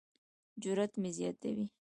جرات 0.63 0.93
مې 1.01 1.09
زیاتوي. 1.17 1.65